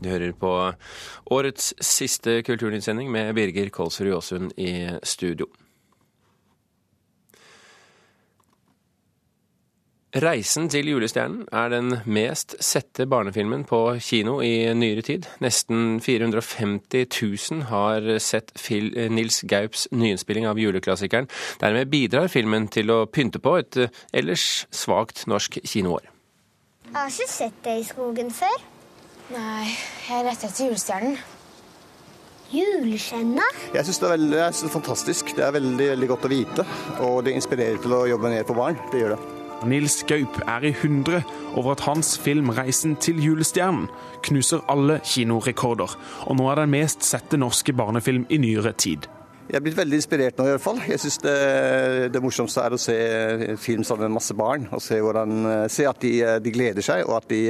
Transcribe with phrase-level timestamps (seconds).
[0.00, 0.52] Du hører på
[1.30, 5.46] årets siste Kulturnytt-sending med Birger Kolsrud Aasund i studio.
[10.10, 15.28] Reisen til julestjernen er den mest sette barnefilmen på kino i nyere tid.
[15.38, 17.06] Nesten 450
[17.52, 18.50] 000 har sett
[19.14, 21.30] Nils Gaups nyinnspilling av juleklassikeren.
[21.60, 23.78] Dermed bidrar filmen til å pynte på et
[24.10, 26.10] ellers svakt norsk kinoår.
[26.90, 28.69] Jeg har ikke sett det i skogen før.
[29.30, 29.68] Nei,
[30.08, 31.18] jeg lette etter julestjernen.
[32.50, 33.44] Julestjerna?
[33.76, 35.28] Jeg syns det er veldig, synes det er fantastisk.
[35.36, 36.64] Det er veldig, veldig godt å vite.
[37.06, 38.80] Og det inspirerer til å jobbe mer på barn.
[38.90, 39.20] Det gjør det.
[39.70, 41.20] Nils Gaup er i hundre
[41.52, 43.86] over at hans film 'Reisen til julestjernen'
[44.26, 45.94] knuser alle kinorekorder,
[46.26, 49.06] og nå er den mest sette norske barnefilm i nyere tid.
[49.50, 50.76] Jeg er blitt veldig inspirert nå i hvert fall.
[50.86, 51.32] Jeg syns det,
[52.14, 52.94] det, morsomste er å se
[53.58, 54.68] film sammen med masse barn.
[54.70, 56.12] Og se, hvordan, se at de,
[56.44, 57.40] de, gleder seg, og at de,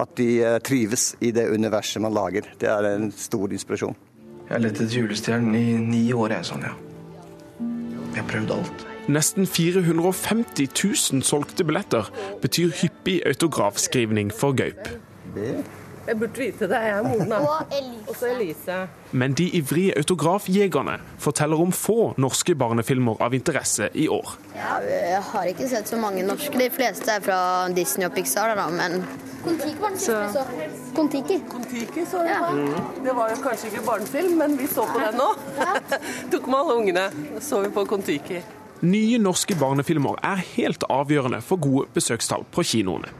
[0.00, 0.30] at de,
[0.64, 2.48] trives i det universet man lager.
[2.56, 3.98] Det er en stor inspirasjon.
[4.46, 6.72] Jeg har lett etter julestjernen i ni år, jeg, Sonja.
[7.60, 8.88] Jeg har prøvd alt.
[9.12, 10.72] Nesten 450
[11.12, 12.08] 000 solgte billetter
[12.40, 14.88] betyr hyppig autografskrivning for Gaup.
[16.06, 16.78] Jeg burde vite det.
[16.82, 17.38] Jeg er Mona.
[17.46, 18.30] Og Elise.
[18.30, 18.78] Elise.
[19.12, 24.34] Men de ivrige autografjegerne forteller om få norske barnefilmer av interesse i år.
[24.56, 26.58] Ja, jeg har ikke sett så mange norske.
[26.58, 27.38] De fleste er fra
[27.76, 29.04] Disney og Pixar, da, men
[29.42, 30.42] Kon-Tiki var den siste vi så.
[30.96, 31.38] Kon-Tiki.
[31.50, 32.34] Kon-Tiki så vi.
[32.58, 32.74] Mm.
[33.04, 35.30] Det var jo kanskje ikke barnefilm, men vi så på den nå.
[36.32, 37.08] Tok med alle ungene.
[37.40, 38.42] Så vi på Kon-Tiki.
[38.82, 43.10] Nye norske barnefilmer er helt avgjørende for gode besøkstall på kinoene.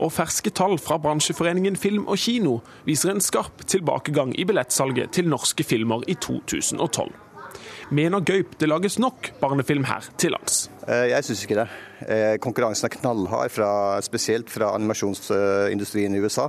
[0.00, 5.30] Og ferske tall fra bransjeforeningen Film og Kino viser en skarp tilbakegang i billettsalget til
[5.30, 7.12] norske filmer i 2012.
[7.94, 10.64] Mener Gaup det lages nok barnefilm her til lands?
[10.88, 11.68] Jeg syns ikke det.
[12.42, 13.70] Konkurransen er knallhard, fra,
[14.04, 16.48] spesielt fra animasjonsindustrien i USA.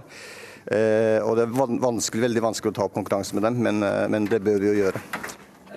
[0.66, 4.42] Og det er vanskelig, veldig vanskelig å ta opp konkurranse med dem, men, men det
[4.48, 5.04] bør vi jo gjøre.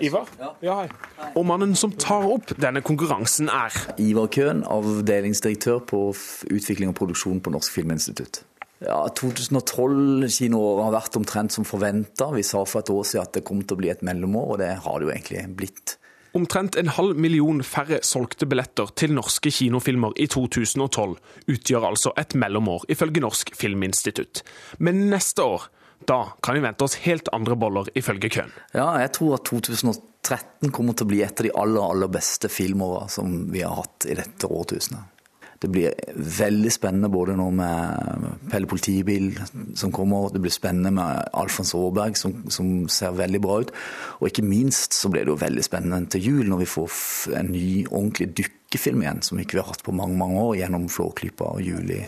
[0.05, 0.29] Ivar?
[0.63, 1.31] Ja, hei.
[1.37, 6.03] Og mannen som tar opp denne konkurransen er Ivar Køhn, avdelingsdirektør på
[6.49, 8.43] utvikling og produksjon på Norsk Filminstitutt.
[8.79, 12.29] Ja, 2012-kinoåret har vært omtrent som forventa.
[12.31, 14.61] Vi sa for et år siden at det kom til å bli et mellomår, og
[14.61, 15.97] det har det jo egentlig blitt.
[16.37, 21.17] Omtrent en halv million færre solgte billetter til norske kinofilmer i 2012
[21.49, 24.43] utgjør altså et mellomår, ifølge Norsk Filminstitutt.
[24.77, 25.67] Men neste år
[26.07, 28.51] da kan vi vente oss helt andre boller, ifølge Køhn.
[28.73, 32.51] Ja, jeg tror at 2013 kommer til å bli et av de aller, aller beste
[32.51, 35.15] filmåra som vi har hatt i dette årtusenet.
[35.59, 39.33] Det blir veldig spennende både nå med Pelle politibil
[39.75, 43.73] som kommer, det blir spennende med Alfons Aaberg som, som, ser veldig bra ut.
[44.21, 46.95] Og ikke minst så blir det jo veldig spennende til jul når vi får
[47.41, 50.87] en ny ordentlig dykkefilm igjen, som ikke vi har hatt på mange mange år gjennom
[50.95, 51.99] Flåklypa og Juli,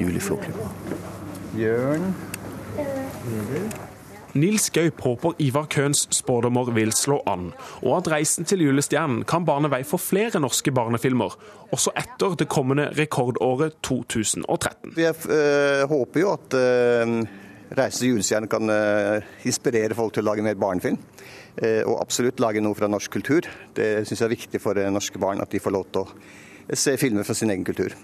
[0.00, 0.72] Juli Flåklypa.
[1.52, 2.08] Bjørn.
[4.36, 9.46] Nils Gaup håper Ivar Køhns spådommer vil slå an, og at 'Reisen til julestjernen' kan
[9.48, 11.36] bane vei for flere norske barnefilmer,
[11.72, 14.92] også etter det kommende rekordåret 2013.
[14.96, 17.24] Jeg øh, håper jo at øh,
[17.72, 20.98] 'Reisen til julestjernen' kan øh, inspirere folk til å lage mer barnefilm.
[21.86, 23.46] Og absolutt lage noe fra norsk kultur.
[23.76, 26.98] Det syns jeg er viktig for norske barn, at de får lov til å se
[27.00, 27.96] filmer fra sin egen kultur.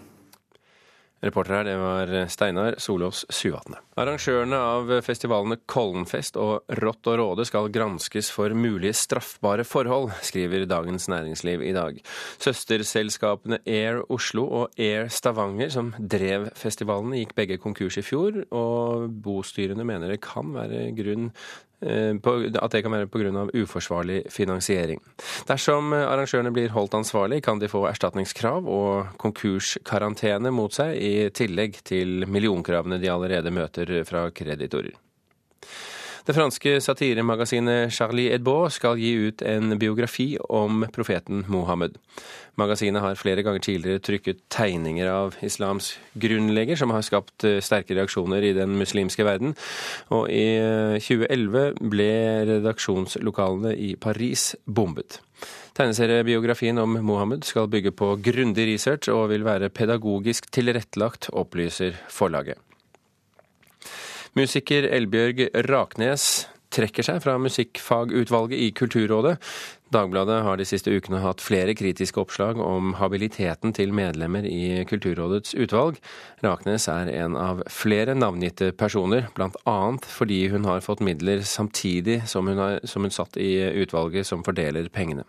[1.22, 3.78] Reporter her, det var Steinar Solås Suvatne.
[4.00, 10.66] Arrangørene av festivalene Kollenfest og Rått og Råde skal granskes for mulige straffbare forhold, skriver
[10.66, 12.02] Dagens Næringsliv i dag.
[12.42, 19.06] Søsterselskapene Air Oslo og Air Stavanger, som drev festivalene, gikk begge konkurs i fjor, og
[19.22, 21.30] bostyrene mener det kan være grunn
[21.82, 23.46] at det kan være pga.
[23.58, 25.00] uforsvarlig finansiering.
[25.48, 31.82] Dersom arrangørene blir holdt ansvarlig, kan de få erstatningskrav og konkurskarantene mot seg, i tillegg
[31.84, 34.94] til millionkravene de allerede møter fra kreditorer.
[36.22, 41.96] Det franske satiremagasinet Charlie Hebdo skal gi ut en biografi om profeten Mohammed.
[42.60, 48.46] Magasinet har flere ganger tidligere trykket tegninger av islams grunnlegger, som har skapt sterke reaksjoner
[48.46, 49.56] i den muslimske verden.
[50.14, 50.46] Og i
[51.02, 52.10] 2011 ble
[52.52, 55.18] redaksjonslokalene i Paris bombet.
[55.74, 62.60] Tegneseriebiografien om Mohammed skal bygge på grundig research og vil være pedagogisk tilrettelagt, opplyser forlaget.
[64.32, 69.34] Musiker Elbjørg Raknes trekker seg fra musikkfagutvalget i Kulturrådet.
[69.92, 75.52] Dagbladet har de siste ukene hatt flere kritiske oppslag om habiliteten til medlemmer i Kulturrådets
[75.52, 76.00] utvalg.
[76.40, 79.76] Raknes er en av flere navngitte personer, bl.a.
[80.16, 83.52] fordi hun har fått midler samtidig som hun, har, som hun satt i
[83.84, 85.28] utvalget som fordeler pengene.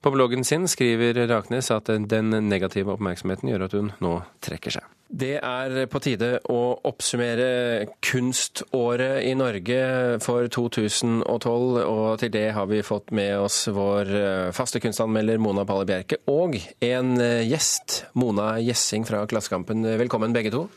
[0.00, 4.88] På bloggen sin skriver Raknes at den negative oppmerksomheten gjør at hun nå trekker seg.
[5.10, 9.80] Det er på tide å oppsummere kunståret i Norge
[10.22, 15.66] for 2012, og til det har vi fått med oss vår eh, faste kunstanmelder Mona
[15.66, 16.54] Palle Bjerke og
[16.86, 19.82] en eh, gjest, Mona Gjessing fra Klassekampen.
[19.98, 20.68] Velkommen begge to.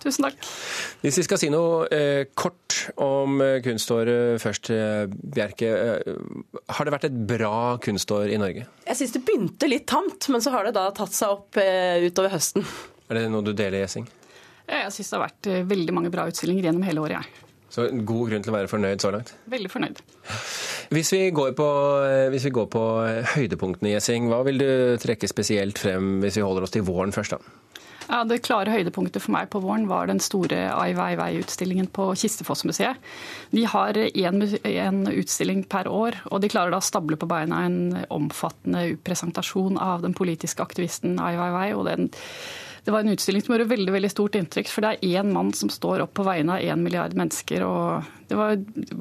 [0.00, 0.38] Tusen takk.
[1.02, 5.68] Hvis vi skal si noe eh, kort om eh, kunståret først, eh, Bjerke.
[5.68, 8.64] Eh, har det vært et bra kunstår i Norge?
[8.88, 12.00] Jeg syns det begynte litt tamt, men så har det da tatt seg opp eh,
[12.08, 12.64] utover høsten.
[13.12, 14.08] Er det noe du deler, Gjessing?
[14.64, 17.48] Ja, Jeg syns det har vært veldig mange bra utstillinger gjennom hele året, jeg.
[17.72, 19.30] Så god grunn til å være fornøyd så langt?
[19.48, 20.00] Veldig fornøyd.
[20.92, 21.66] Hvis vi går på,
[22.32, 22.82] hvis vi går på
[23.32, 24.68] høydepunktene, Gjessing, hva vil du
[25.00, 27.40] trekke spesielt frem hvis vi holder oss til våren først, da?
[28.08, 32.96] Ja, Det klare høydepunktet for meg på våren var den store Ai Weiwei-utstillingen på Kistefossmuseet.
[33.50, 37.78] De har én utstilling per år, og de klarer da å stable på beina en
[38.10, 41.72] omfattende presentasjon av den politiske aktivisten Ai Weiwei.
[41.76, 42.10] og den
[42.84, 45.52] det var en utstilling som gjorde veldig veldig stort inntrykk, for det er én mann
[45.54, 47.62] som står opp på vegne av én milliard mennesker.
[47.62, 48.56] og Det var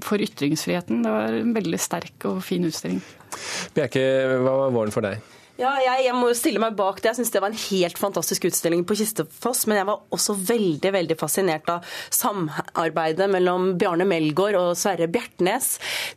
[0.06, 1.02] for ytringsfriheten.
[1.02, 3.02] Det var en veldig sterk og fin utstilling.
[3.74, 4.04] Bjerke,
[4.38, 5.18] hva var våren for deg?
[5.60, 7.10] Ja, jeg, jeg, må stille meg bak det.
[7.12, 9.66] Jeg syns det var en helt fantastisk utstilling på Kistefoss.
[9.68, 15.74] Men jeg var også veldig veldig fascinert av samarbeidet mellom Bjarne Melgaard og Sverre Bjertnæs.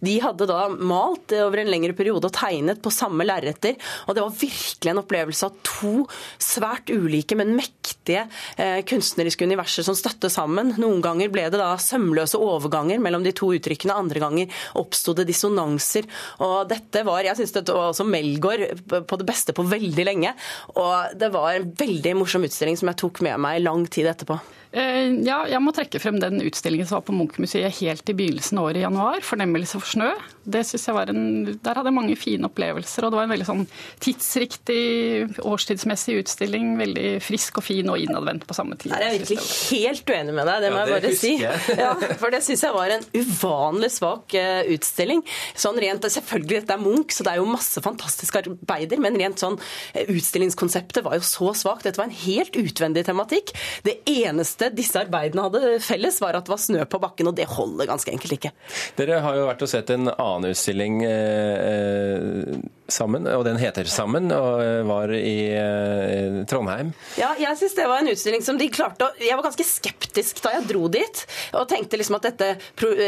[0.06, 3.74] De hadde da malt over en lengre periode og tegnet på samme lerreter.
[4.06, 6.06] Og det var virkelig en opplevelse av to
[6.38, 10.76] svært ulike, men mektige eh, kunstneriske universer som støtte sammen.
[10.78, 15.26] Noen ganger ble det da sømløse overganger mellom de to uttrykkene, andre ganger oppsto det
[15.28, 16.06] dissonanser.
[16.46, 20.34] Og dette var, jeg syns dette var også Melgaard på det beste på veldig lenge.
[20.74, 24.40] Og det var en veldig morsom utstilling som jeg tok med meg lang tid etterpå.
[24.74, 28.58] Eh, ja, jeg må trekke frem den utstillingen som var på Munch-museet helt i begynnelsen
[28.58, 29.20] av året i januar.
[29.22, 30.10] 'Fornemmelse for snø'.
[30.44, 33.04] Det synes jeg var en, Der hadde jeg mange fine opplevelser.
[33.06, 33.62] Og det var en veldig sånn
[34.02, 36.74] tidsriktig, årstidsmessig utstilling.
[36.76, 38.90] Veldig frisk og fin og innadvendt på samme tid.
[38.90, 41.32] Jeg er jeg virkelig helt uenig med deg, det må ja, det jeg bare si.
[41.38, 41.78] Jeg.
[41.84, 45.22] Ja, for det syns jeg var en uvanlig svak eh, utstilling.
[45.54, 49.42] Sånn rent, Selvfølgelig, dette er Munch, så det er jo masse fantastiske arbeider, men rent
[49.42, 49.58] sånn
[49.92, 51.86] eh, utstillingskonseptet var jo så svakt.
[51.88, 53.54] Dette var en helt utvendig tematikk.
[53.86, 57.36] Det eneste eneste disse arbeidene hadde felles, var at det var snø på bakken, og
[57.38, 58.52] det holder ganske enkelt ikke.
[58.98, 63.88] Dere har jo vært og sett en annen utstilling eh, eh sammen, og den heter
[63.88, 66.92] 'Sammen', og eh, var i eh, Trondheim.
[67.16, 70.42] Ja, jeg syns det var en utstilling som de klarte å Jeg var ganske skeptisk
[70.44, 71.22] da jeg dro dit,
[71.56, 72.50] og tenkte liksom at dette,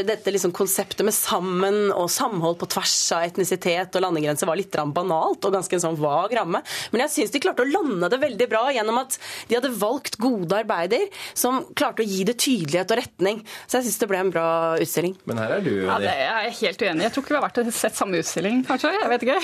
[0.08, 4.72] dette liksom konseptet med sammen og samhold på tvers av etnisitet og landegrenser var litt
[4.96, 6.62] banalt og ganske en sånn vag ramme.
[6.92, 10.18] Men jeg syns de klarte å lande det veldig bra gjennom at de hadde valgt
[10.22, 13.42] gode arbeider som klarte å gi det tydelighet og retning.
[13.66, 14.48] Så jeg syns det ble en bra
[14.82, 15.16] utstilling.
[15.28, 17.06] Men her er du ja, det er jeg helt uenig.
[17.06, 18.92] Jeg tror ikke vi har vært og sett samme utstilling, kanskje.
[18.96, 19.40] Jeg vet ikke.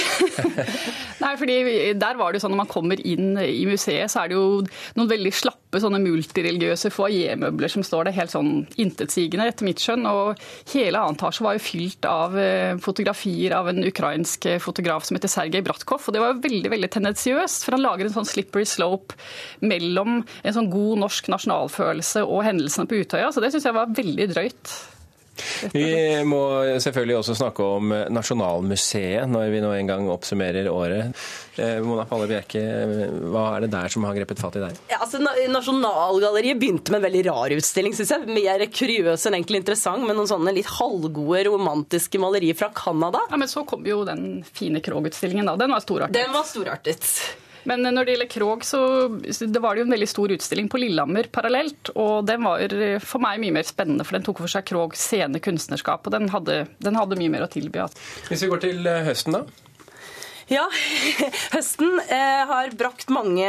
[1.22, 1.58] Nei, fordi
[1.98, 4.62] der var det jo sånn Når man kommer inn i museet, så er det jo
[4.98, 10.04] noen veldig slappe sånne multireligiøse foajémøbler som står der helt sånn intetsigende, etter mitt skjønn.
[10.08, 10.42] Og
[10.74, 15.32] hele annen etasje var jo fylt av eh, fotografier av en ukrainsk fotograf som heter
[15.32, 16.04] Sergej Bratkov.
[16.06, 19.18] Og det var jo veldig veldig tendensiøst, for han lager en sånn slippery slope
[19.64, 23.30] mellom en sånn god norsk nasjonalfølelse og hendelsene på Utøya.
[23.32, 24.74] Så det syns jeg var veldig drøyt.
[25.72, 25.86] Vi
[26.28, 26.42] må
[26.82, 31.16] selvfølgelig også snakke om Nasjonalmuseet når vi nå en gang oppsummerer året.
[31.60, 32.62] Eh, Mona Palle Bjerke,
[33.32, 34.78] hva er det der som har grepet fatt i deg?
[34.92, 35.20] Ja, altså,
[35.52, 38.28] Nasjonalgalleriet begynte med en veldig rar utstilling, syns jeg.
[38.32, 43.24] Mer kuriøs enn egentlig interessant, med noen sånne litt halvgode romantiske malerier fra Canada.
[43.30, 45.56] Ja, Men så kom jo den fine Krog-utstillingen, da.
[45.60, 46.16] Den var storartet.
[46.16, 47.08] Den var storartet.
[47.68, 48.80] Men når det gjelder Krog, så
[49.22, 51.92] det var det jo en veldig stor utstilling på Lillehammer parallelt.
[51.94, 55.42] Og den var for meg mye mer spennende, for den tok for seg Krogs sene
[55.42, 56.06] kunstnerskap.
[56.06, 57.84] Og den hadde, den hadde mye mer å tilby.
[58.28, 59.70] Hvis vi går til eh, høsten, da?
[60.52, 60.66] Ja,
[61.56, 63.46] høsten eh, har brakt mange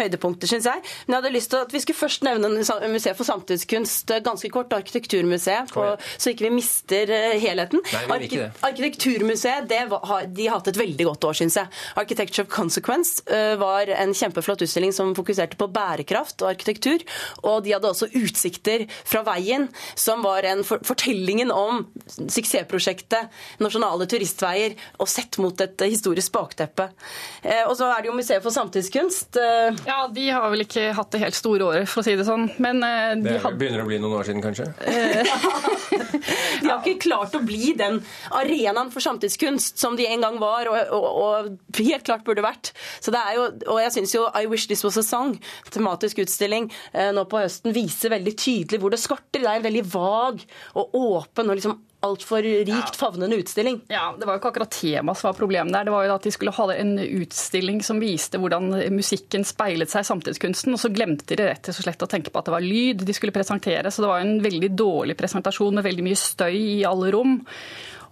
[0.00, 0.80] høydepunkter, syns jeg.
[1.04, 2.50] Men jeg hadde lyst til at vi skulle først nevne
[2.88, 4.72] Museet for samtidskunst eh, ganske kort.
[4.78, 5.84] Arkitekturmuseet, på,
[6.16, 7.82] så ikke vi mister eh, helheten.
[7.84, 8.48] Nei, vi ikke det.
[8.64, 11.72] Arkitekturmuseet var, de har hatt et veldig godt år, syns jeg.
[12.00, 13.20] Architecture of Consequence
[13.60, 17.04] var en kjempeflott utstilling som fokuserte på bærekraft og arkitektur.
[17.44, 21.84] Og de hadde også Utsikter fra veien, som var en for, fortellingen om
[22.16, 26.37] suksessprosjektet Nasjonale turistveier og sett mot et historisk bakteppe.
[26.38, 29.38] Eh, og så er det jo Museet for samtidskunst.
[29.86, 32.48] Ja, de har vel ikke hatt det helt store året, for å si det sånn.
[32.62, 33.58] Men de det hadde...
[33.60, 34.68] begynner å bli noen år siden, kanskje?
[36.62, 38.00] de har ikke klart å bli den
[38.34, 42.72] arenaen for samtidskunst som de en gang var, og, og, og helt klart burde vært.
[43.02, 45.36] Så det er jo, og jeg syns jo I Wish This Was A Song,
[45.74, 46.70] tematisk utstilling
[47.14, 49.42] nå på høsten, viser veldig tydelig hvor det skorter.
[49.42, 50.42] Det er en veldig vag
[50.78, 53.80] og åpen og liksom altfor rikt favnende utstilling.
[53.90, 55.88] Ja, Det var jo ikke akkurat temaet som var problemet der.
[55.88, 60.06] Det var jo at De skulle ha en utstilling som viste hvordan musikken speilet seg
[60.06, 62.64] i samtidskunsten, og så glemte de rett og slett å tenke på at det var
[62.64, 63.90] lyd de skulle presentere.
[63.90, 67.40] Så det var jo en veldig dårlig presentasjon med veldig mye støy i alle rom.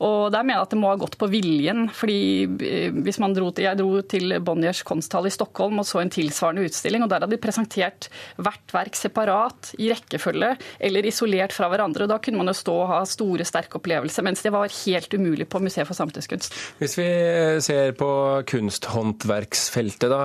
[0.04, 1.86] Og der mener jeg at det må ha gått på viljen.
[1.94, 6.02] fordi eh, hvis man dro til, Jeg dro til Bonniers konsthall i Stockholm og så
[6.02, 7.02] en tilsvarende utstilling.
[7.02, 12.04] og Der hadde de presentert hvert verk separat, i rekkefølge eller isolert fra hverandre.
[12.04, 15.14] og Da kunne man jo stå og ha store, sterke opplevelser, mens det var helt
[15.14, 16.54] umulig på Museet for samtidskunst.
[16.78, 17.08] Hvis vi
[17.64, 18.10] ser på
[18.46, 20.22] kunsthåndverksfeltet, da.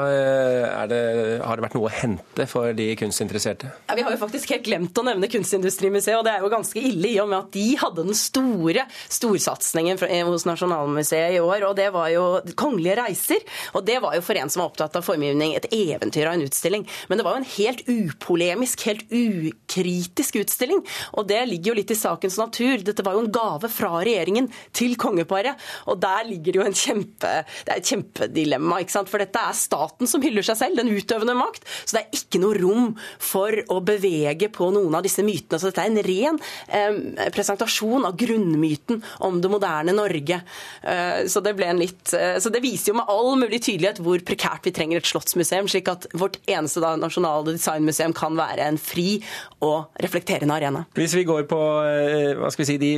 [0.92, 1.02] Det,
[1.46, 3.72] har det vært noe å hente for de kunstinteresserte?
[3.88, 6.82] Ja, vi har jo faktisk helt glemt å nevne Kunstindustrimuseet, og det er jo ganske
[6.82, 11.68] ille i og med at de hadde den store storsatsingen satsingen hos Nasjonalmuseet i år,
[11.70, 12.26] og det var jo
[12.58, 13.42] Kongelige reiser.
[13.78, 16.46] Og det var jo for en som var opptatt av formgivning, et eventyr av en
[16.46, 16.86] utstilling.
[17.10, 20.82] Men det var jo en helt upolemisk, helt ukritisk utstilling.
[21.18, 22.82] Og det ligger jo litt i sakens natur.
[22.86, 25.60] Dette var jo en gave fra regjeringen til kongeparet.
[25.92, 27.34] Og der ligger jo en kjempe,
[27.66, 29.12] det er et kjempedilemma, ikke sant.
[29.12, 31.68] For dette er staten som hyller seg selv, den utøvende makt.
[31.86, 32.92] Så det er ikke noe rom
[33.22, 35.62] for å bevege på noen av disse mytene.
[35.62, 40.42] Så dette er en ren eh, presentasjon av grunnmyten om det moderne Norge.
[40.82, 44.02] Eh, så det, ble en litt, eh, så det viser jo med all mulig tydelighet
[44.04, 48.70] hvor prekært vi trenger et slottsmuseum, slik at vårt eneste da, nasjonale designmuseum kan være
[48.72, 49.20] en fri
[49.64, 50.86] og reflekterende arena.
[50.98, 52.94] Hvis vi går på eh, hva skal vi si, de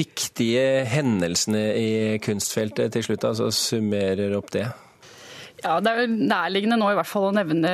[0.00, 1.90] viktige hendelsene i
[2.24, 4.68] kunstfeltet til slutt, altså summerer opp det?
[5.60, 7.72] Ja, Det er nærliggende nå i hvert fall å nevne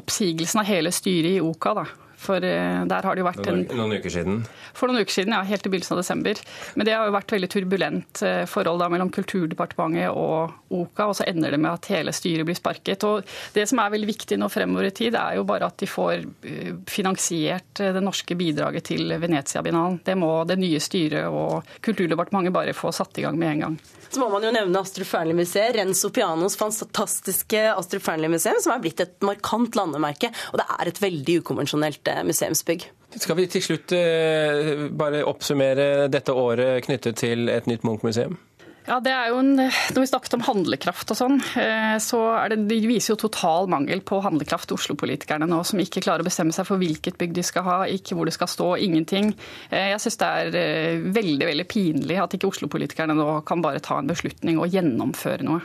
[0.00, 1.74] oppsigelsen av hele styret i OKA.
[1.82, 1.84] da.
[2.22, 3.64] For der har det jo vært en...
[3.74, 4.42] Noen uker siden?
[4.76, 5.42] For noen uker siden, ja.
[5.46, 6.42] Helt i begynnelsen av desember.
[6.74, 11.16] Men det har jo vært veldig turbulent eh, forhold da mellom Kulturdepartementet og OKA, og
[11.18, 13.06] så ender det med at hele styret blir sparket.
[13.08, 15.90] Og Det som er veldig viktig nå fremover i tid, er jo bare at de
[15.90, 20.00] får eh, finansiert eh, det norske bidraget til Venezia-binalen.
[20.06, 23.82] Det må det nye styret og Kulturdepartementet bare få satt i gang med en gang.
[24.12, 29.00] Så må man jo nevne Astrup Fearnley-museet, Renzo Pianos fantastiske Astrup Fearnley-museum, som er blitt
[29.00, 30.28] et markant landemerke.
[30.52, 32.88] Og det er et veldig ukonvensjonelt museumsbygg.
[33.20, 38.38] Skal vi til slutt eh, bare oppsummere dette året knyttet til et nytt Munch-museum?
[38.82, 42.52] Ja, det er jo en, Når vi snakket om handlekraft og sånn, eh, så er
[42.52, 46.54] det, de viser jo total mangel på handlekraft, Oslo-politikerne nå, som ikke klarer å bestemme
[46.56, 49.30] seg for hvilket bygg de skal ha, ikke hvor det skal stå, ingenting.
[49.70, 54.00] Eh, jeg syns det er veldig veldig pinlig at ikke Oslo-politikerne nå kan bare ta
[54.00, 55.62] en beslutning og gjennomføre noe.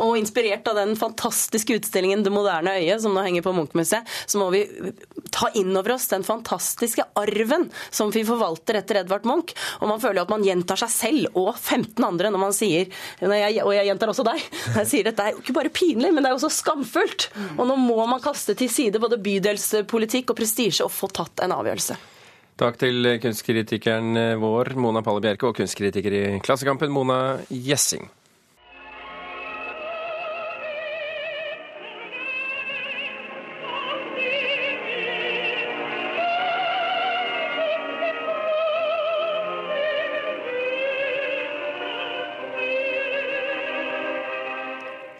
[0.00, 4.38] Og inspirert av den fantastiske utstillingen 'Det moderne øyet', som nå henger på Munch-museet, så
[4.38, 4.64] må vi
[5.30, 9.52] ta inn over oss den fantastiske arven som vi forvalter etter Edvard Munch.
[9.80, 12.88] Og man føler jo at man gjentar seg selv og 15 andre når man sier
[13.20, 14.40] og jeg gjentar også deg,
[14.78, 17.28] jeg sier at det er ikke bare pinlig, men det er jo så skamfullt.
[17.58, 21.52] Og nå må man kaste til side både bydelspolitikk og prestisje og få tatt en
[21.52, 21.98] avgjørelse.
[22.62, 28.10] Takk til kunstkritikeren vår, Mona Palle Bjerke, og kunstkritiker i Klassekampen, Mona Gjessing.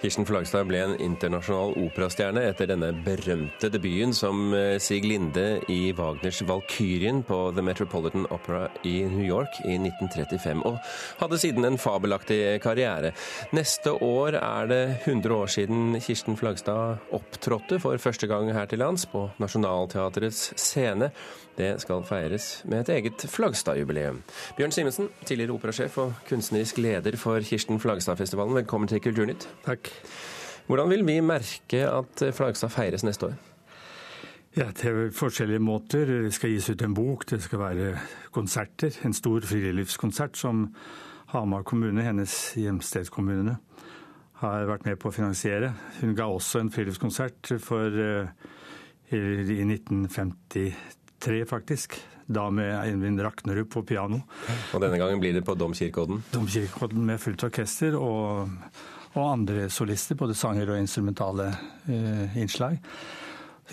[0.03, 5.93] Kirsten Flagstad ble en internasjonal operastjerne etter denne berømte debuten som eh, Sig Linde i
[5.95, 10.81] Wagners 'Valkyrien' på The Metropolitan Opera i New York i 1935, og
[11.21, 13.13] hadde siden en fabelaktig karriere.
[13.55, 18.83] Neste år er det 100 år siden Kirsten Flagstad opptrådte for første gang her til
[18.83, 21.13] lands på Nationaltheatrets scene.
[21.55, 24.23] Det skal feires med et eget Flagstad-jubileum.
[24.57, 29.47] Bjørn Simensen, tidligere operasjef og kunstnerisk leder for Kirsten Flagstad-festivalen, velkommen til Kulturnytt.
[29.67, 29.92] Takk.
[30.69, 33.41] Hvordan vil vi merke at Flagstad feires neste år?
[34.57, 36.07] Ja, Til forskjellige måter.
[36.27, 37.99] Det skal gis ut en bok, det skal være
[38.33, 38.93] konserter.
[39.05, 40.67] En stor friluftskonsert som
[41.33, 43.57] Hamar kommune, hennes hjemstedskommune,
[44.43, 45.73] har vært med på å finansiere.
[46.03, 47.97] Hun ga også en friluftskonsert for,
[49.09, 49.17] i
[49.65, 51.97] 1953 faktisk.
[52.29, 54.21] Da med Eivind Raknerud på piano.
[54.75, 56.21] Og denne gangen blir det på Domkirkeodden?
[56.35, 58.53] Domkirkeodden med fullt orkester og,
[59.13, 61.51] og, andre solister, både sanger og instrumentale
[61.89, 62.79] eh, innslag.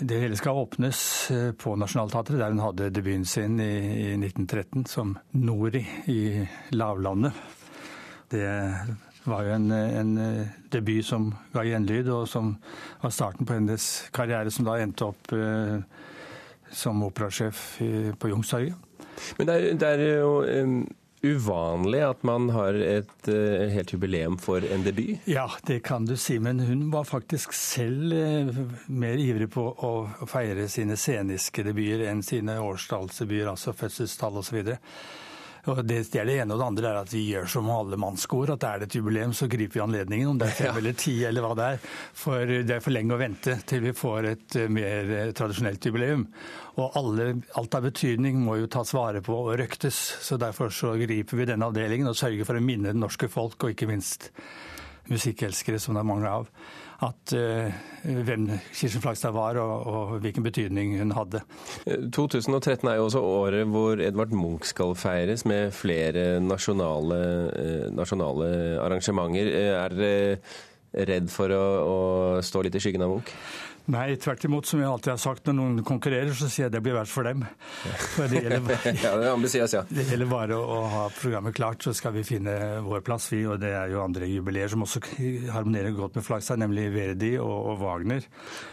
[0.00, 1.00] Det hele skal åpnes
[1.34, 3.72] eh, på Nationaltheatret, der hun hadde debuten sin i,
[4.10, 7.32] i 1913 som Nori i lavlandet.
[8.30, 8.46] Det
[9.24, 10.12] var jo en, en
[10.72, 12.54] debut som ga gjenlyd, og som
[13.02, 15.80] var starten på hennes karriere, som da endte opp eh,
[16.70, 17.80] som operasjef
[18.20, 18.76] på Youngstorget.
[19.38, 20.34] Men det er, det er jo
[21.22, 25.18] uvanlig at man har et uh, helt jubileum for en debut?
[25.28, 26.38] Ja, det kan du si.
[26.38, 29.92] Men hun var faktisk selv uh, mer ivrig på å
[30.30, 34.72] feire sine sceniske debuter enn sine årstallsdebuter, altså fødselstall osv.
[35.68, 37.98] Og det, det, er det ene, og det andre er at vi gjør som alle
[38.00, 38.54] mannskor.
[38.54, 40.30] At er det et jubileum, så griper vi anledningen.
[40.32, 40.78] Om det er fem ja.
[40.80, 41.84] eller ti eller hva det er.
[42.22, 45.90] For det er for lenge å vente til vi får et eh, mer eh, tradisjonelt
[45.90, 46.24] jubileum.
[46.80, 47.28] Og alle,
[47.60, 50.00] alt av betydning må jo tas vare på og røktes.
[50.24, 53.58] Så derfor så griper vi denne avdelingen og sørger for å minne det norske folk,
[53.60, 54.30] og ikke minst
[55.10, 56.48] musikkelskere, som det er mange av,
[57.06, 61.42] at uh, hvem Kirsten Flagstad var og, og, hvilken betydning hun hadde.
[62.12, 67.20] 2013 eh, er jo også året hvor Edvard Munch skal feires med flere nasjonale,
[67.54, 68.50] uh, nasjonale
[68.84, 69.52] arrangementer.
[69.70, 71.98] Er dere redd for å, å
[72.44, 73.34] stå litt i skyggen av Munch?
[73.90, 74.68] Nei, tvert imot.
[74.68, 77.26] Som jeg alltid har sagt når noen konkurrerer, så sier jeg det blir verst for
[77.26, 77.42] dem.
[78.14, 79.82] For det, gjelder, ja, det, ja.
[79.90, 82.54] det gjelder bare å, å, ha programmet klart, så skal vi finne
[82.86, 83.42] vår plass, vi.
[83.50, 85.02] Og det er jo andre jubileer som også
[85.50, 88.26] harmonerer godt med Flagstad, nemlig Verdi og, og Wagner.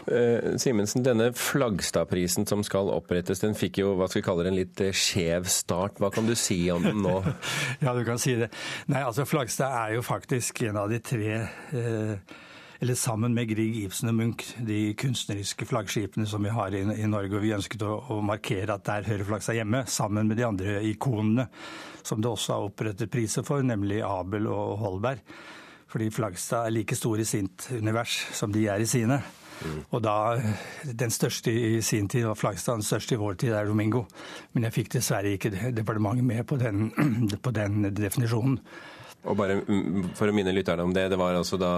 [0.06, 4.54] Eh, Simensen, denne Flagstad-prisen som skal opprettes, den fikk jo hva skal vi kalle det,
[4.54, 5.98] en litt eh, skjev start.
[6.02, 7.18] Hva kan du si om den nå?
[7.84, 8.52] ja, du kan si det.
[8.92, 12.36] Nei, altså Flagstad er jo faktisk en av de tre eh,
[12.80, 17.08] eller sammen med Grieg, Ibsen og Munch, de kunstneriske flaggskipene som vi har i, i
[17.10, 17.34] Norge.
[17.34, 20.78] Og vi ønsket å, å, markere at der hører flagget hjemme, sammen med de andre
[20.86, 21.48] ikonene
[22.06, 25.24] som det også har opprettet priser for, nemlig Abel og Holberg.
[25.88, 29.18] Fordi Flagstad er like stor i sitt univers som de er i sine.
[29.58, 29.80] Mm.
[29.90, 30.14] Og da,
[30.84, 34.04] Den største i sin tid var Flagstad, den største i vår tid er Domingo.
[34.52, 36.92] Men jeg fikk dessverre ikke departementet med på den,
[37.44, 38.60] på den definisjonen.
[39.26, 39.58] Og bare
[40.16, 41.72] For å minne lytterne om det, det var altså da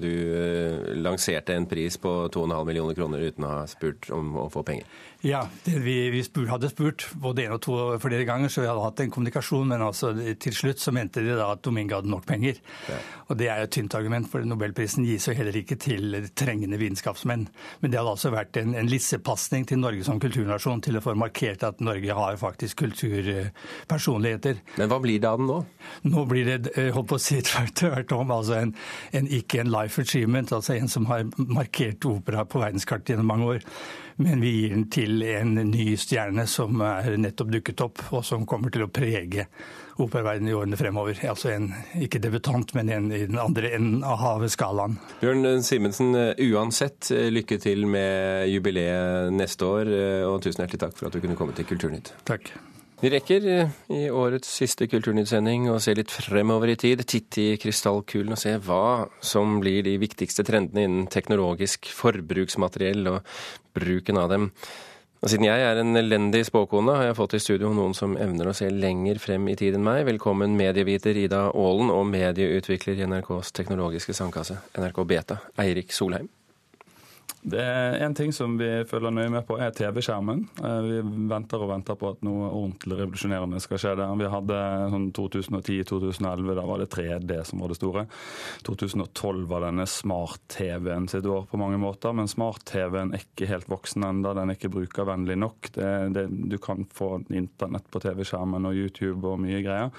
[0.00, 4.48] du eh, lanserte en pris på 2,5 millioner kroner uten å ha spurt om å
[4.52, 4.86] få penger.
[5.24, 8.82] Ja, vi, vi spurt, hadde spurt både én og to flere ganger, så vi hadde
[8.84, 9.70] hatt en kommunikasjon.
[9.70, 12.60] Men altså, til slutt så mente de da at Domingo hadde nok penger.
[12.90, 12.98] Ja.
[13.32, 16.76] Og det er jo et tynt argument, for Nobelprisen gis jo heller ikke til trengende
[16.80, 17.46] vitenskapsmenn.
[17.80, 21.16] Men det hadde altså vært en, en lissepasning til Norge som kulturnasjon til å få
[21.16, 24.60] markert at Norge har faktisk kulturpersonligheter.
[24.76, 25.58] Men hva blir det av den nå?
[26.04, 28.74] Nå blir det eh, holdt på å si tvert om, altså en,
[29.12, 33.52] en, ikke en life achievement, altså en som har markert opera på verdenskartet gjennom mange
[33.56, 33.68] år.
[34.16, 38.44] Men vi gir den til en ny stjerne som er nettopp dukket opp, og som
[38.46, 39.48] kommer til å prege
[39.98, 41.18] operaverdenen i årene fremover.
[41.26, 44.98] Altså en, ikke debutant, men en i den andre enden av havet-skalaen.
[45.22, 46.14] Bjørn Simensen,
[46.50, 49.90] uansett lykke til med jubileet neste år,
[50.30, 52.14] og tusen hjertelig takk for at du kunne komme til Kulturnytt.
[52.28, 52.52] Takk.
[53.04, 57.02] Vi rekker eh, i årets siste Kulturnytt-sending å se litt fremover i tid.
[57.04, 63.34] Titte i krystallkulen og se hva som blir de viktigste trendene innen teknologisk forbruksmateriell og
[63.76, 64.46] bruken av dem.
[65.20, 68.48] Og siden jeg er en elendig spåkone, har jeg fått i studio noen som evner
[68.48, 70.06] å se lenger frem i tid enn meg.
[70.08, 76.32] Velkommen medieviter Ida Aalen og medieutvikler i NRKs teknologiske sandkasse, NRK Beta, Eirik Solheim.
[77.44, 80.46] Det er En ting som vi følger nøye med på, er TV-skjermen.
[80.64, 84.14] Eh, vi venter og venter på at noe ordentlig revolusjonerende skal skje der.
[84.16, 84.60] Vi hadde
[84.94, 88.06] sånn 2010-2011, da var det 3D som var det store.
[88.64, 94.08] 2012 var denne smart-TV-en sitt år på mange måter, men smart-TV-en er ikke helt voksen
[94.08, 94.32] ennå.
[94.40, 95.68] Den er ikke brukervennlig nok.
[95.76, 99.92] Det, det, du kan få internett på TV-skjermen og YouTube og mye greier,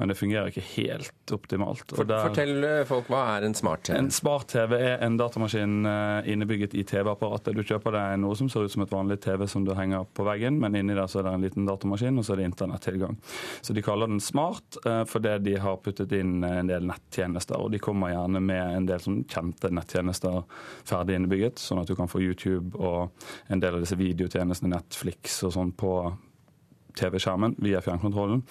[0.00, 1.86] men det fungerer ikke helt optimalt.
[1.94, 3.94] Der, Fortell folk, hva er en smart-TV?
[4.02, 7.56] En smart-TV er en datamaskin eh, innebygget i TV-apparatet.
[7.56, 10.26] Du kjøper deg noe som ser ut som et vanlig TV som du henger på
[10.26, 13.18] veggen, men inni der så er det en liten datamaskin, og så er det internettilgang.
[13.60, 17.72] Så de kaller den smart eh, fordi de har puttet inn en del nettjenester, og
[17.74, 20.40] de kommer gjerne med en del sånn kjente nettjenester
[20.88, 25.42] ferdig innebygget, sånn at du kan få YouTube og en del av disse videotjenestene, Netflix
[25.46, 25.92] og sånn, på
[26.98, 28.42] TV-skjermen via fjernkontrollen.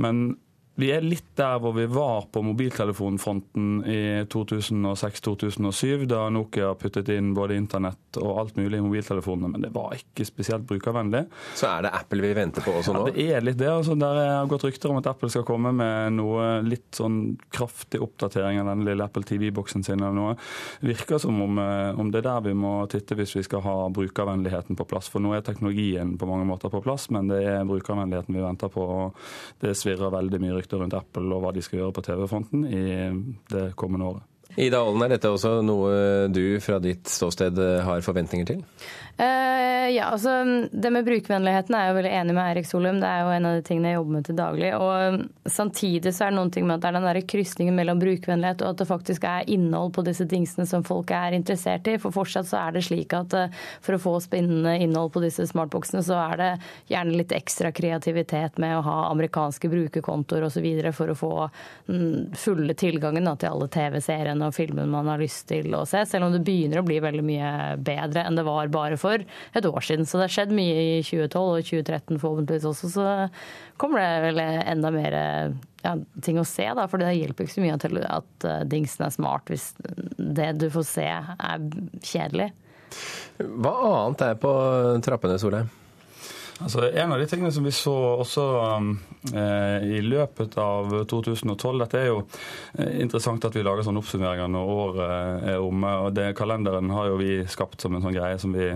[0.00, 0.30] Men
[0.78, 4.00] vi er litt der hvor vi var på mobiltelefonfronten i
[4.32, 9.92] 2006-2007, da Nokia puttet inn både internett og alt mulig i mobiltelefonene, men det var
[9.96, 11.24] ikke spesielt brukervennlig.
[11.58, 13.02] Så er det Apple vi venter på også nå?
[13.10, 13.68] Ja, det er litt det.
[13.70, 17.20] Altså, der har gått rykter om at Apple skal komme med noe litt sånn
[17.52, 20.36] kraftig oppdatering av den lille Apple TV-boksen sin eller noe.
[20.86, 23.76] Virker som om, eh, om, det er der vi må titte hvis vi skal ha
[23.92, 25.10] brukervennligheten på plass.
[25.12, 28.72] For nå er teknologien på mange måter på plass, men det er brukervennligheten vi venter
[28.72, 28.80] på.
[28.80, 32.66] og Det svirrer veldig mye rykter rundt Apple og hva de skal gjøre på TV-fronten
[32.68, 32.84] i
[33.50, 34.29] det kommende året.
[34.56, 38.64] Ida Ålen, er dette også noe du fra ditt ståsted har forventninger til?
[39.20, 40.30] Uh, ja, altså
[40.72, 43.00] Det med brukervennligheten er jeg jo veldig enig med Eirik Solum.
[43.02, 44.70] Det er jo en av de tingene jeg jobber med til daglig.
[44.80, 48.00] Og Samtidig så er det noen ting med at det er den der krysningen mellom
[48.00, 51.98] brukervennlighet og at det faktisk er innhold på disse dingsene som folk er interessert i.
[52.00, 55.44] For fortsatt så er det slik at uh, for å få spinnende innhold på disse
[55.50, 56.50] smartboksene, så er det
[56.94, 60.70] gjerne litt ekstra kreativitet med å ha amerikanske brukerkontoer osv.
[60.96, 61.34] for å få
[61.90, 66.02] den fulle tilgangen da, til alle TV-seriene og filmene man har lyst til å se.
[66.08, 67.50] Selv om det begynner å bli veldig mye
[67.80, 70.08] bedre enn det var bare for et år siden.
[70.08, 72.92] Så det har skjedd mye i 2012 og 2013 forhåpentligvis også.
[72.94, 73.08] Så
[73.80, 75.18] kommer det vel enda mer
[75.84, 76.86] ja, ting å se, da.
[76.90, 77.78] For det hjelper ikke så mye
[78.10, 79.72] at eh, dingsen er smart hvis
[80.16, 81.68] det du får se er
[82.04, 82.50] kjedelig.
[83.40, 84.54] Hva annet er på
[85.04, 85.70] trappene, Solheim?
[86.60, 88.44] Altså, en av de tingene som vi så også
[89.32, 92.22] eh, i løpet av 2012 Dette er jo
[92.76, 95.94] eh, interessant at vi lager sånne oppsummeringer når året er omme.
[96.04, 98.74] og det, Kalenderen har jo vi skapt som en sånn greie som vi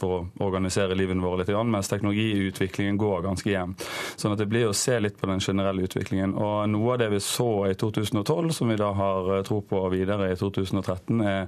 [0.00, 3.74] for å organisere livene våre litt, mens teknologiutviklingen går ganske hjem.
[4.18, 6.34] Sånn at det blir å se litt på den generelle utviklingen.
[6.34, 9.84] Og Noe av det vi så i 2012, som vi da har eh, tro på
[9.94, 11.46] videre i 2013, er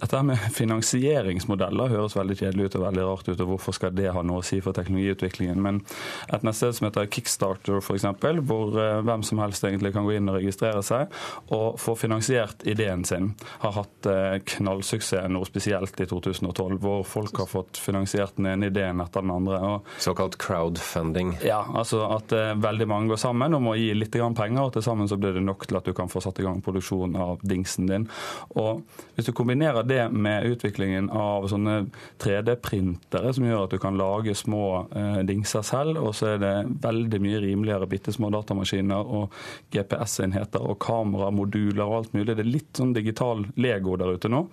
[0.00, 3.40] dette med finansieringsmodeller høres veldig kjedelig ut og veldig rart ut.
[3.40, 5.60] og Hvorfor skal det ha noe å si for teknologiutviklingen?
[5.62, 5.82] Men
[6.28, 8.06] et nettsted som heter Kickstarter, f.eks.,
[8.44, 11.12] hvor eh, hvem som helst egentlig kan gå inn og registrere seg
[11.54, 17.38] og få finansiert ideen sin, har hatt eh, knallsuksess noe spesielt i 2012, hvor folk
[17.42, 19.60] har fått finansiert den ene ideen etter den andre.
[19.68, 21.36] Og, Såkalt crowdfunding?
[21.44, 24.84] Ja, altså at uh, veldig mange går sammen om å gi litt penger, og til
[24.86, 27.42] sammen så blir det nok til at du kan få satt i gang produksjon av
[27.42, 28.08] dingsen din.
[28.54, 28.82] Og
[29.14, 31.76] Hvis du kombinerer det med utviklingen av sånne
[32.22, 36.54] 3D-printere som gjør at du kan lage små uh, dingser selv, og så er det
[36.84, 39.34] veldig mye rimeligere bitte små datamaskiner og
[39.74, 42.32] GPS-enheter og kameramoduler og alt mulig.
[42.34, 44.44] Det er litt sånn digital Lego der ute nå.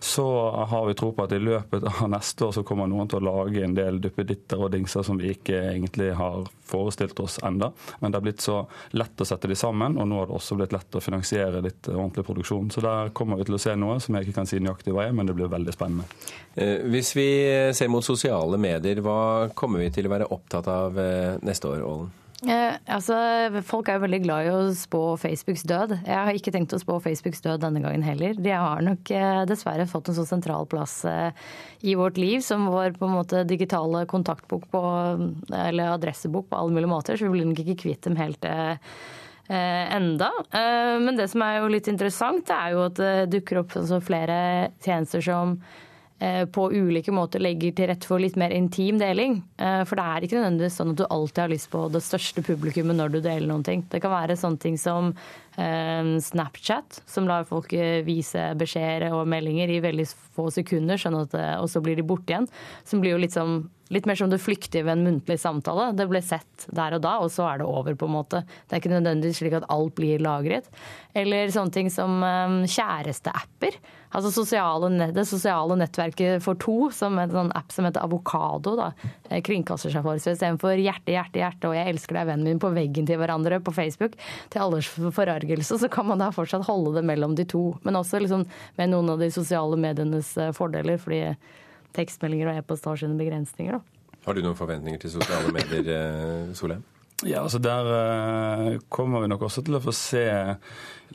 [0.00, 0.26] Så
[0.70, 3.26] har vi tro på at i løpet av neste år så kommer noen til å
[3.26, 7.72] lage en del duppeditter og dingser som vi ikke egentlig har forestilt oss enda.
[7.98, 10.58] Men det har blitt så lett å sette de sammen, og nå har det også
[10.58, 12.70] blitt lett å finansiere litt ordentlig produksjon.
[12.74, 15.06] Så der kommer vi til å se noe som jeg ikke kan si nøyaktig hva
[15.06, 16.04] er, men det blir veldig spennende.
[16.54, 17.28] Eh, hvis vi
[17.76, 21.84] ser mot sosiale medier, hva kommer vi til å være opptatt av eh, neste år,
[21.86, 22.14] Ålen?
[22.44, 23.16] Eh, altså,
[23.64, 25.94] folk er jo veldig glad i å spå Facebooks død.
[26.04, 28.36] Jeg har ikke tenkt å spå Facebooks død denne gangen heller.
[28.36, 31.32] De har nok eh, dessverre fått en så sentral plass eh,
[31.80, 34.82] i vårt liv som vår på en måte digitale kontaktbok på,
[35.48, 38.76] eller adressebok på alle mulige måter, så vi blir nok ikke kvitt dem helt eh,
[39.54, 40.30] enda.
[40.50, 43.76] Eh, men det som er jo litt interessant, det er jo at det dukker opp
[43.78, 44.38] altså, flere
[44.84, 45.58] tjenester som
[46.18, 49.42] Eh, på ulike måter legger til rette for litt mer intim deling.
[49.60, 52.44] Eh, for det er ikke nødvendigvis sånn at du alltid har lyst på det største
[52.46, 53.82] publikummet når du deler noen ting.
[53.92, 55.10] Det kan være sånne ting som
[55.60, 57.74] eh, Snapchat, som lar folk
[58.06, 62.32] vise beskjeder og meldinger i veldig få sekunder, sånn at, og så blir de borte
[62.32, 62.48] igjen.
[62.88, 65.92] Som blir jo litt, som, litt mer som det flyktige ved en muntlig samtale.
[65.96, 68.42] Det ble sett der og da, og så er det over, på en måte.
[68.66, 70.70] Det er ikke nødvendigvis slik at alt blir lagret.
[71.16, 72.18] Eller sånne ting som
[72.66, 73.78] kjæresteapper.
[74.16, 78.86] Altså sosiale, det sosiale nettverket for to, som en sånn app som heter Avokado, da,
[79.28, 80.16] eh, kringkaster seg for.
[80.22, 83.60] Så istedenfor hjerte, hjerte, hjerte og 'jeg elsker deg, vennen min' på veggen til hverandre
[83.60, 84.16] på Facebook,
[84.50, 87.78] til alles forargelse, så kan man da fortsatt holde det mellom de to.
[87.84, 88.46] Men også liksom
[88.78, 91.36] med noen av de sosiale medienes eh, fordeler, fordi
[91.96, 93.78] tekstmeldinger og e-post har sine begrensninger.
[93.78, 94.18] da.
[94.26, 96.82] Har du noen forventninger til sosiale medier, eh, Solheim?
[97.24, 100.26] Ja, altså Der kommer vi nok også til å få se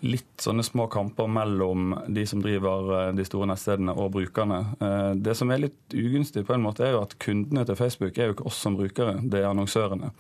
[0.02, 4.60] litt sånne små kamper mellom de som driver eh, de store nettstedene og brukerne.
[4.82, 8.18] Eh, det som er litt ugunstig, på en måte er jo at kundene til Facebook
[8.18, 10.12] er jo ikke oss som brukere, det er annonsørene.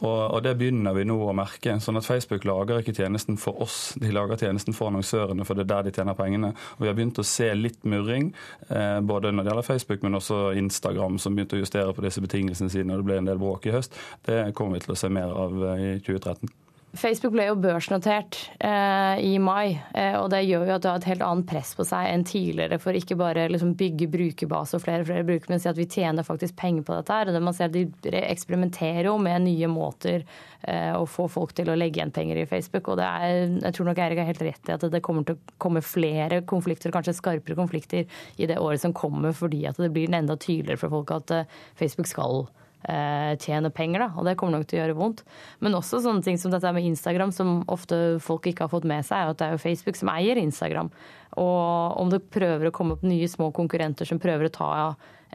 [0.00, 1.78] Og, det begynner vi nå å merke.
[1.82, 5.66] sånn at Facebook lager ikke tjenesten for oss, de lager tjenesten for annonsørene, for det
[5.66, 6.52] er der de tjener pengene.
[6.78, 8.32] Og vi har begynt å se litt murring,
[8.68, 12.22] eh, både når det gjelder Facebook, men også Instagram, som begynte å justere på disse
[12.24, 13.94] betingelsene sine, og det ble en del bråk i høst.
[14.26, 16.48] Det kommer vi til å se mer av i 2013.
[16.96, 21.02] Facebook ble jo børsnotert eh, i mai, eh, og det gjør jo at det har
[21.02, 24.82] et helt annet press på seg enn tidligere for ikke bare liksom bygge brukerbase og
[24.86, 27.12] flere og flere brukere, men si at vi tjener faktisk penger på dette.
[27.12, 27.28] her.
[27.28, 30.24] Og det man ser at De eksperimenterer jo med nye måter
[30.62, 32.88] eh, å få folk til å legge igjen penger i Facebook.
[32.88, 35.36] og det er, Jeg tror nok Eirik har helt rett i at det kommer til
[35.36, 39.92] å komme flere konflikter, kanskje skarpere konflikter, i det året som kommer, fordi at det
[39.92, 42.48] blir enda tydeligere for folk at eh, Facebook skal
[42.86, 44.08] eh, tjene penger, da.
[44.16, 45.24] Og det kommer nok til å gjøre vondt.
[45.64, 49.06] Men også sånne ting som dette med Instagram, som ofte folk ikke har fått med
[49.06, 50.92] seg, er at det er jo Facebook som eier Instagram.
[51.38, 54.72] Og om det prøver å komme opp nye små konkurrenter som prøver å ta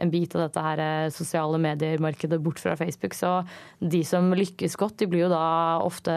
[0.02, 3.44] en bit av dette her eh, sosiale medier-markedet bort fra Facebook, så
[3.78, 5.44] de som lykkes godt, de blir jo da
[5.84, 6.14] ofte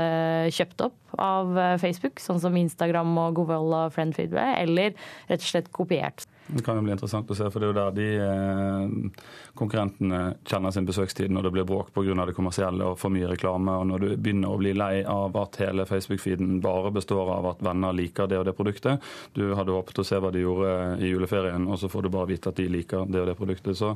[0.55, 4.97] kjøpt opp av eh, Facebook, sånn som Instagram og Google og Friendfeedway, eller
[5.29, 6.25] rett og slett kopiert.
[6.47, 9.23] Det kan jo bli interessant å se, for det er jo der de eh,
[9.57, 12.15] konkurrentene kjenner sin besøkstid når det blir bråk pga.
[12.25, 13.75] det kommersielle og for mye reklame.
[13.81, 17.65] Og når du begynner å bli lei av at hele Facebook-feeden bare består av at
[17.67, 19.03] venner liker det og det produktet.
[19.33, 20.71] Du hadde håpet å se hva de gjorde
[21.03, 23.75] i juleferien, og så får du bare vite at de liker det og det produktet.
[23.77, 23.93] Så,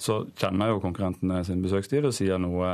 [0.00, 2.72] så kjenner jo konkurrentene sin besøkstid og sier noe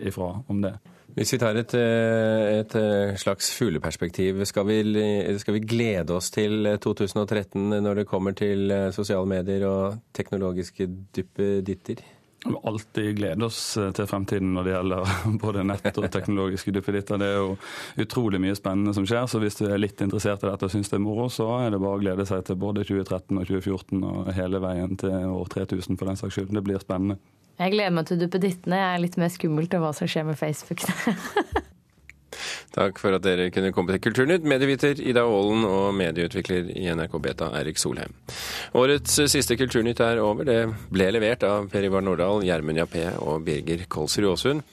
[0.00, 0.76] ifra om det.
[1.12, 4.64] Hvis vi tar et, eh, et eh, slags fugleperspektiv, skal
[5.38, 10.86] skal vi, glede oss til 2013 når det kommer til eh, sosiale medier og teknologiske
[11.16, 12.02] duppeditter?
[12.42, 13.58] Vi alltid glede oss
[13.94, 15.12] til fremtiden når det gjelder
[15.44, 17.20] både nett og teknologiske duppeditter.
[17.22, 17.52] Det er jo
[18.02, 20.90] utrolig mye spennende som skjer, så hvis du er litt interessert i dette og syns
[20.90, 24.08] det er moro, så er det bare å glede seg til både 2013 og 2014
[24.10, 26.54] og hele veien til år 3000 for den saks skyld.
[26.56, 27.20] Det blir spennende.
[27.60, 28.80] Jeg gleder meg til duppedittene.
[28.80, 30.82] Jeg er litt mer skummelt av hva som skjer med Facebook.
[32.74, 37.18] Takk for at dere kunne komme til Kulturnytt, medieviter Ida Aalen og medieutvikler i NRK
[37.22, 38.14] Beta Erik Solheim.
[38.78, 40.48] Årets siste Kulturnytt er over.
[40.48, 40.60] Det
[40.92, 44.64] ble levert av Per Ivar Nordahl, Gjermund Jappé og Birger Kolsrud Aasund.